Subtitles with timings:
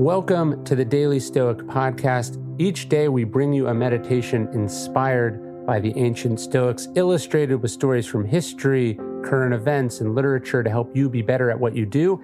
[0.00, 2.42] Welcome to the Daily Stoic Podcast.
[2.58, 8.06] Each day we bring you a meditation inspired by the ancient Stoics, illustrated with stories
[8.06, 12.18] from history, current events, and literature to help you be better at what you do.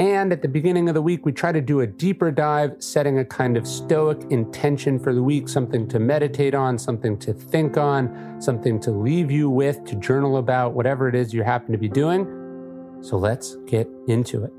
[0.00, 3.20] And at the beginning of the week, we try to do a deeper dive, setting
[3.20, 7.76] a kind of Stoic intention for the week, something to meditate on, something to think
[7.76, 11.78] on, something to leave you with, to journal about, whatever it is you happen to
[11.78, 12.26] be doing.
[13.02, 14.52] So let's get into it.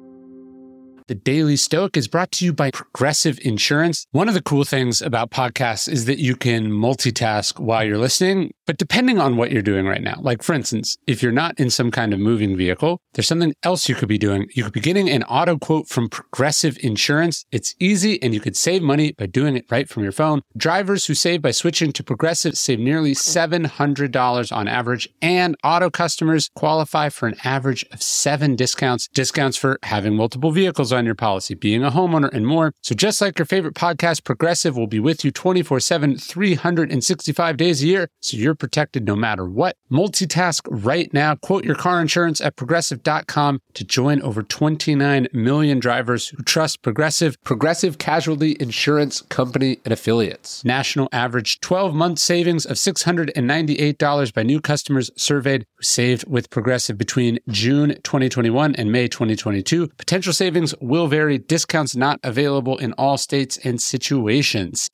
[1.11, 4.07] The Daily Stoic is brought to you by Progressive Insurance.
[4.11, 8.53] One of the cool things about podcasts is that you can multitask while you're listening,
[8.65, 11.69] but depending on what you're doing right now, like for instance, if you're not in
[11.69, 14.47] some kind of moving vehicle, there's something else you could be doing.
[14.55, 17.43] You could be getting an auto quote from Progressive Insurance.
[17.51, 20.43] It's easy and you could save money by doing it right from your phone.
[20.55, 26.49] Drivers who save by switching to Progressive save nearly $700 on average, and auto customers
[26.55, 31.53] qualify for an average of seven discounts, discounts for having multiple vehicles on your policy,
[31.53, 32.73] being a homeowner, and more.
[32.81, 37.83] So just like your favorite podcast, Progressive will be with you 24 7, 365 days
[37.83, 38.07] a year.
[38.21, 39.77] So you're protected no matter what.
[39.91, 41.35] Multitask right now.
[41.35, 47.35] Quote your car insurance at progressive.com to join over 29 million drivers who trust Progressive,
[47.43, 50.63] Progressive Casualty Insurance Company and affiliates.
[50.63, 56.97] National average 12 month savings of $698 by new customers surveyed who saved with Progressive
[56.97, 59.87] between June 2021 and May 2022.
[59.97, 64.89] Potential savings will vary, discounts not available in all states and situations.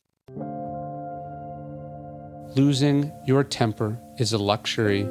[2.56, 5.09] Losing your temper is a luxury.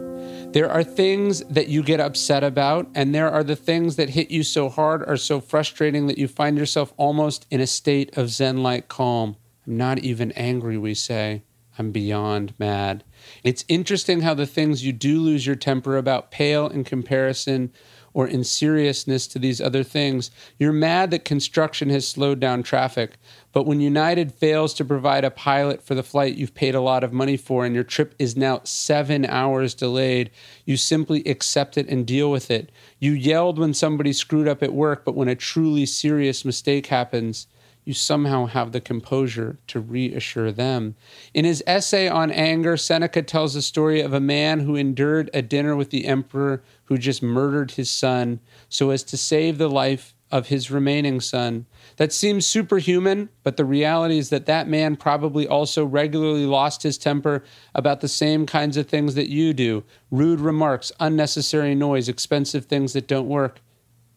[0.52, 4.30] There are things that you get upset about, and there are the things that hit
[4.30, 8.30] you so hard, are so frustrating that you find yourself almost in a state of
[8.30, 9.34] Zen like calm.
[9.66, 11.42] I'm not even angry, we say.
[11.80, 13.02] I'm beyond mad.
[13.42, 17.72] It's interesting how the things you do lose your temper about pale in comparison
[18.16, 20.30] or in seriousness to these other things.
[20.58, 23.18] You're mad that construction has slowed down traffic,
[23.52, 27.04] but when United fails to provide a pilot for the flight you've paid a lot
[27.04, 30.30] of money for and your trip is now seven hours delayed,
[30.64, 32.72] you simply accept it and deal with it.
[32.98, 37.46] You yelled when somebody screwed up at work, but when a truly serious mistake happens,
[37.86, 40.96] you somehow have the composure to reassure them.
[41.32, 45.40] In his essay on anger, Seneca tells the story of a man who endured a
[45.40, 50.14] dinner with the emperor who just murdered his son so as to save the life
[50.32, 51.64] of his remaining son.
[51.96, 56.98] That seems superhuman, but the reality is that that man probably also regularly lost his
[56.98, 62.66] temper about the same kinds of things that you do rude remarks, unnecessary noise, expensive
[62.66, 63.60] things that don't work.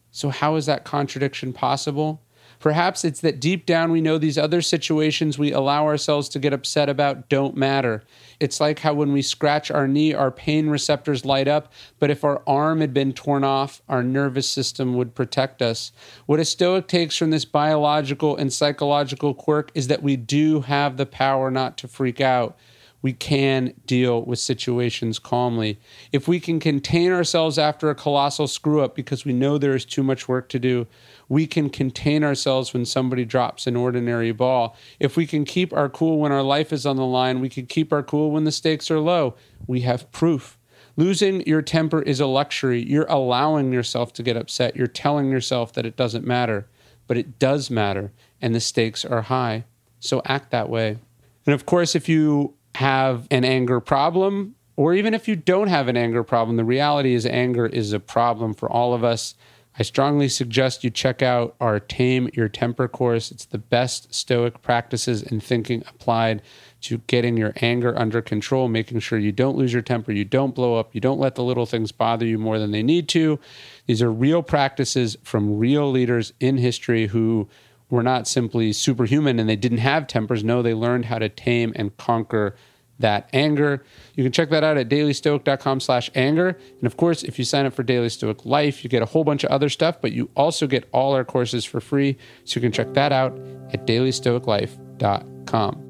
[0.09, 2.21] So, how is that contradiction possible?
[2.59, 6.51] Perhaps it's that deep down we know these other situations we allow ourselves to get
[6.51, 8.03] upset about don't matter.
[8.39, 12.25] It's like how when we scratch our knee, our pain receptors light up, but if
[12.25, 15.93] our arm had been torn off, our nervous system would protect us.
[16.25, 20.97] What a Stoic takes from this biological and psychological quirk is that we do have
[20.97, 22.57] the power not to freak out
[23.01, 25.79] we can deal with situations calmly.
[26.11, 29.85] If we can contain ourselves after a colossal screw up because we know there is
[29.85, 30.87] too much work to do,
[31.29, 34.75] we can contain ourselves when somebody drops an ordinary ball.
[34.99, 37.67] If we can keep our cool when our life is on the line, we can
[37.67, 39.35] keep our cool when the stakes are low.
[39.67, 40.57] We have proof.
[40.97, 42.83] Losing your temper is a luxury.
[42.83, 44.75] You're allowing yourself to get upset.
[44.75, 46.67] You're telling yourself that it doesn't matter,
[47.07, 49.63] but it does matter, and the stakes are high.
[49.99, 50.97] So act that way.
[51.45, 55.87] And of course, if you have an anger problem, or even if you don't have
[55.87, 59.35] an anger problem, the reality is anger is a problem for all of us.
[59.79, 63.31] I strongly suggest you check out our Tame Your Temper course.
[63.31, 66.41] It's the best Stoic practices and thinking applied
[66.81, 70.53] to getting your anger under control, making sure you don't lose your temper, you don't
[70.53, 73.39] blow up, you don't let the little things bother you more than they need to.
[73.85, 77.47] These are real practices from real leaders in history who
[77.89, 80.43] were not simply superhuman and they didn't have tempers.
[80.43, 82.53] No, they learned how to tame and conquer
[82.99, 83.83] that anger.
[84.15, 86.57] You can check that out at dailystoic.com slash anger.
[86.79, 89.23] And of course, if you sign up for Daily Stoic Life, you get a whole
[89.23, 92.17] bunch of other stuff, but you also get all our courses for free.
[92.43, 93.39] So you can check that out
[93.73, 95.85] at dailystoiclife.com.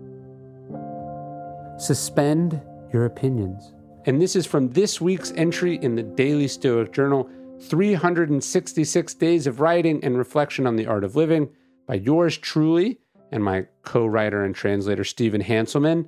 [1.80, 2.62] Suspend
[2.94, 3.74] your opinions.
[4.06, 7.30] And this is from this week's entry in the Daily Stoic Journal
[7.62, 11.50] 366 Days of Writing and Reflection on the Art of Living
[11.88, 13.00] by yours truly
[13.32, 16.08] and my co writer and translator, Stephen Hanselman.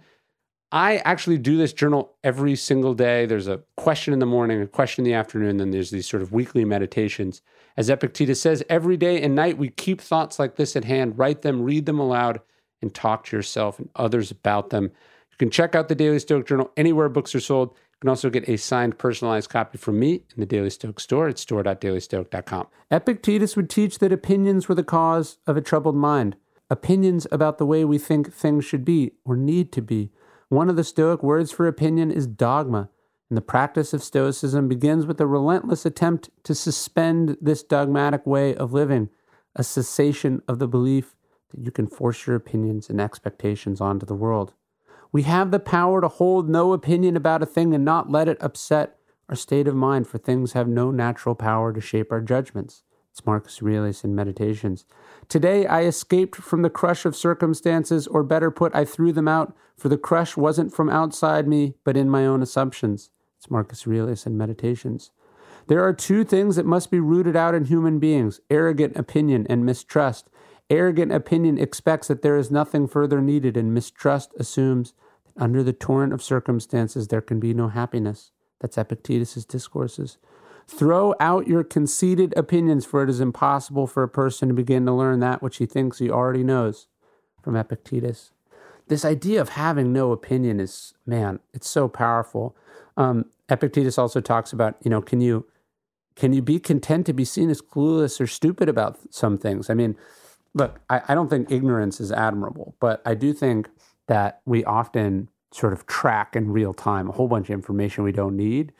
[0.72, 3.26] I actually do this journal every single day.
[3.26, 6.24] There's a question in the morning, a question in the afternoon, then there's these sort
[6.24, 7.42] of weekly meditations.
[7.76, 11.42] As Epictetus says, every day and night we keep thoughts like this at hand, write
[11.42, 12.40] them, read them aloud,
[12.82, 14.86] and talk to yourself and others about them.
[14.86, 17.72] You can check out the Daily Stoic Journal anywhere books are sold.
[17.72, 21.28] You can also get a signed, personalized copy from me in the Daily Stoic store
[21.28, 22.68] at store.dailystoic.com.
[22.90, 26.38] Epictetus would teach that opinions were the cause of a troubled mind.
[26.72, 30.10] opinions about the way we think things should be or need to be.
[30.52, 32.90] One of the Stoic words for opinion is dogma,
[33.30, 38.54] and the practice of Stoicism begins with a relentless attempt to suspend this dogmatic way
[38.54, 39.08] of living,
[39.56, 41.16] a cessation of the belief
[41.52, 44.54] that you can force your opinions and expectations onto the world.
[45.14, 48.44] We have the power to hold no opinion about a thing and not let it
[48.44, 48.98] upset
[49.30, 52.84] our state of mind, for things have no natural power to shape our judgments.
[53.12, 54.86] It's Marcus Aurelius in Meditations.
[55.28, 59.54] Today I escaped from the crush of circumstances, or better put, I threw them out,
[59.76, 63.10] for the crush wasn't from outside me, but in my own assumptions.
[63.38, 65.12] It's Marcus Aurelius in Meditations.
[65.68, 69.66] There are two things that must be rooted out in human beings arrogant opinion and
[69.66, 70.30] mistrust.
[70.70, 74.94] Arrogant opinion expects that there is nothing further needed, and mistrust assumes
[75.26, 78.32] that under the torrent of circumstances there can be no happiness.
[78.62, 80.18] That's Epictetus's discourses.
[80.78, 84.94] Throw out your conceited opinions, for it is impossible for a person to begin to
[84.94, 86.88] learn that which he thinks he already knows.
[87.44, 88.32] From Epictetus.
[88.88, 92.56] This idea of having no opinion is, man, it's so powerful.
[92.98, 95.48] Um, Epictetus also talks about, you know, can you
[96.16, 99.70] can you be content to be seen as clueless or stupid about some things?
[99.70, 99.96] I mean,
[100.54, 103.70] look, I, I don't think ignorance is admirable, but I do think
[104.08, 108.12] that we often sort of track in real time a whole bunch of information we
[108.12, 108.72] don't need.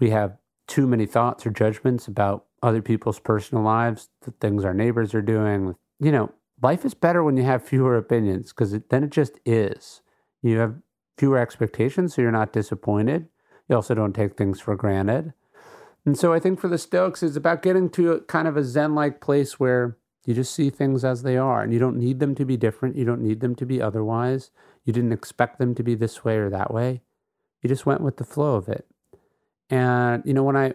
[0.00, 0.38] We have
[0.68, 5.22] too many thoughts or judgments about other people's personal lives, the things our neighbors are
[5.22, 5.74] doing.
[5.98, 6.32] You know,
[6.62, 10.02] life is better when you have fewer opinions because then it just is.
[10.42, 10.76] You have
[11.16, 13.28] fewer expectations, so you're not disappointed.
[13.68, 15.32] You also don't take things for granted.
[16.06, 18.64] And so I think for the Stoics, it's about getting to a kind of a
[18.64, 22.20] Zen like place where you just see things as they are and you don't need
[22.20, 22.96] them to be different.
[22.96, 24.50] You don't need them to be otherwise.
[24.84, 27.02] You didn't expect them to be this way or that way.
[27.62, 28.86] You just went with the flow of it.
[29.70, 30.74] And, you know, when I,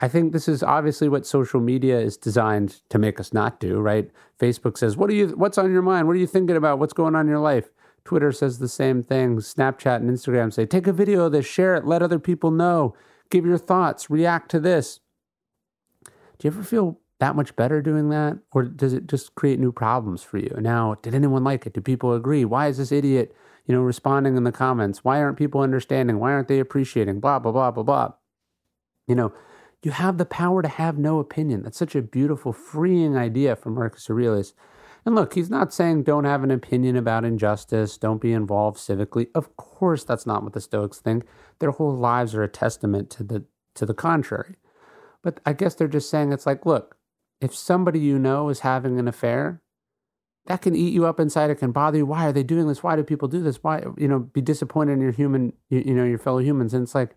[0.00, 3.80] I think this is obviously what social media is designed to make us not do,
[3.80, 4.10] right?
[4.38, 6.06] Facebook says, "What are you what's on your mind?
[6.06, 6.78] What are you thinking about?
[6.78, 7.70] What's going on in your life?"
[8.04, 9.36] Twitter says the same thing.
[9.36, 12.94] Snapchat and Instagram say, "Take a video of this, share it, let other people know,
[13.30, 15.00] give your thoughts, react to this."
[16.38, 18.38] Do you ever feel that much better doing that?
[18.52, 20.56] Or does it just create new problems for you?
[20.58, 21.74] Now, did anyone like it?
[21.74, 22.46] Do people agree?
[22.46, 23.36] Why is this idiot,
[23.70, 25.04] you know, responding in the comments?
[25.04, 26.18] Why aren't people understanding?
[26.18, 27.20] Why aren't they appreciating?
[27.20, 28.12] Blah, blah, blah, blah, blah.
[29.06, 29.32] You know,
[29.84, 31.62] you have the power to have no opinion.
[31.62, 34.54] That's such a beautiful, freeing idea from Marcus Aurelius.
[35.06, 39.28] And look, he's not saying don't have an opinion about injustice, don't be involved civically.
[39.36, 41.24] Of course, that's not what the Stoics think.
[41.60, 43.44] Their whole lives are a testament to the
[43.76, 44.56] to the contrary.
[45.22, 46.96] But I guess they're just saying it's like, look,
[47.40, 49.62] if somebody you know is having an affair,
[50.46, 51.50] that can eat you up inside.
[51.50, 52.06] It can bother you.
[52.06, 52.82] Why are they doing this?
[52.82, 53.62] Why do people do this?
[53.62, 56.74] Why, you know, be disappointed in your human, you, you know, your fellow humans.
[56.74, 57.14] And it's like,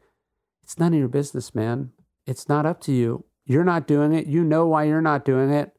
[0.62, 1.92] it's none of your business, man.
[2.26, 3.26] It's not up to you.
[3.46, 4.28] You're not doing it.
[4.28, 5.76] You know why you're not doing it.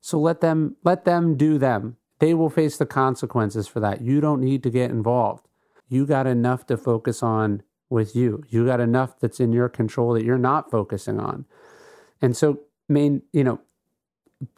[0.00, 1.96] So let them, let them do them.
[2.18, 4.00] They will face the consequences for that.
[4.00, 5.46] You don't need to get involved.
[5.88, 8.42] You got enough to focus on with you.
[8.48, 11.44] You got enough that's in your control that you're not focusing on.
[12.22, 13.60] And so, main, you know,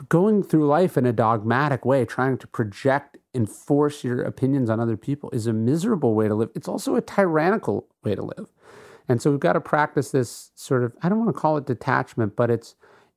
[0.08, 4.80] going through life in a dogmatic way, trying to project and force your opinions on
[4.80, 6.50] other people is a miserable way to live.
[6.54, 8.48] It's also a tyrannical way to live.
[9.08, 11.66] And so we've got to practice this sort of I don't want to call it
[11.66, 12.74] detachment, but it's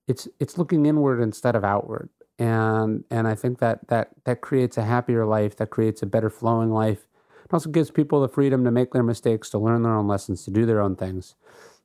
[0.08, 2.10] it's it's looking inward instead of outward.
[2.40, 6.30] And and I think that that that creates a happier life, that creates a better
[6.30, 7.08] flowing life.
[7.46, 10.44] It also gives people the freedom to make their mistakes, to learn their own lessons,
[10.44, 11.36] to do their own things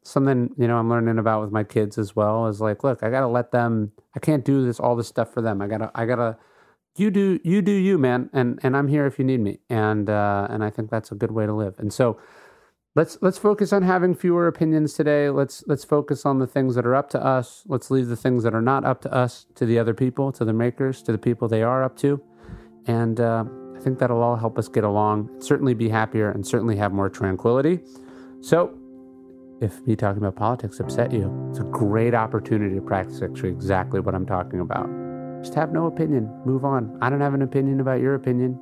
[0.04, 3.10] something you know i'm learning about with my kids as well is like look i
[3.10, 5.62] gotta let them i can't do this all this stuff for them.
[5.62, 6.36] I gotta i gotta
[6.96, 8.30] you do you do you man.
[8.32, 9.60] And and i'm here if you need me.
[9.70, 11.78] And uh and i think that's a good way to live.
[11.78, 12.18] And so
[12.94, 15.30] let's let's focus on having fewer opinions today.
[15.30, 17.62] Let's let's focus on the things that are up to us.
[17.66, 20.44] Let's leave the things that are not up to us to the other people to
[20.44, 22.20] the makers to the people they are up to.
[22.86, 23.44] And uh,
[23.76, 27.08] i think that'll all help us get along certainly be happier and certainly have more
[27.08, 27.80] tranquility.
[28.40, 28.76] So
[29.62, 34.00] if me talking about politics upset you, it's a great opportunity to practice actually exactly
[34.00, 34.88] what I'm talking about.
[35.42, 36.98] Just have no opinion, move on.
[37.00, 38.58] I don't have an opinion about your opinion.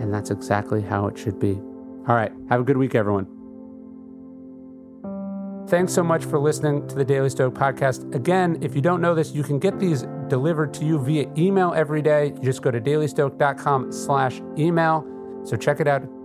[0.00, 1.54] And that's exactly how it should be.
[2.08, 3.26] All right, have a good week, everyone.
[5.68, 8.14] Thanks so much for listening to the Daily Stoic podcast.
[8.14, 11.74] Again, if you don't know this, you can get these delivered to you via email
[11.74, 12.26] every day.
[12.36, 15.04] You just go to dailystoic.com slash email.
[15.44, 16.15] So check it out.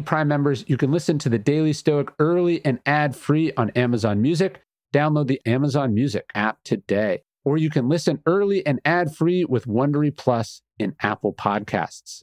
[0.00, 4.22] Prime members, you can listen to the Daily Stoic early and ad free on Amazon
[4.22, 4.60] Music.
[4.92, 7.22] Download the Amazon Music app today.
[7.44, 12.22] Or you can listen early and ad free with Wondery Plus in Apple Podcasts.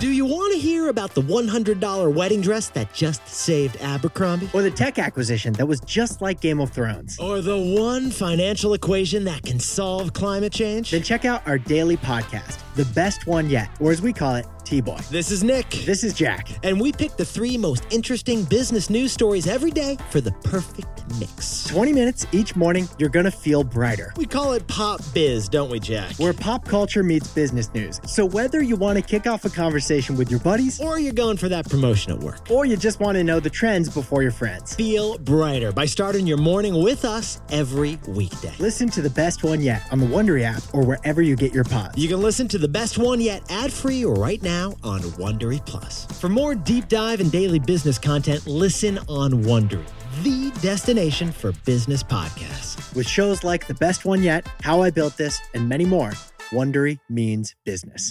[0.00, 4.48] Do you want to hear about the $100 wedding dress that just saved Abercrombie?
[4.54, 7.18] Or the tech acquisition that was just like Game of Thrones?
[7.18, 10.92] Or the one financial equation that can solve climate change?
[10.92, 14.46] Then check out our daily podcast, The Best One Yet, or as we call it,
[14.70, 15.08] TBOY.
[15.08, 15.68] This is Nick.
[15.84, 16.46] This is Jack.
[16.62, 20.86] And we pick the three most interesting business news stories every day for the perfect
[21.18, 21.64] mix.
[21.64, 24.12] 20 minutes each morning, you're going to feel brighter.
[24.16, 26.14] We call it Pop Biz, don't we, Jack?
[26.18, 28.00] Where pop culture meets business news.
[28.06, 31.36] So whether you want to kick off a conversation with your buddies, or you're going
[31.36, 34.30] for that promotion at work, or you just want to know the trends before your
[34.30, 38.54] friends, feel brighter by starting your morning with us every weekday.
[38.60, 41.64] Listen to the best one yet on the Wondery app or wherever you get your
[41.64, 41.98] pods.
[41.98, 46.06] You can listen to the best one yet ad free right now on Wondery Plus.
[46.20, 49.88] For more deep dive and daily business content, listen on Wondery,
[50.22, 52.94] the destination for business podcasts.
[52.94, 56.12] With shows like The Best One Yet, How I Built This, and many more,
[56.50, 58.08] Wondery means business.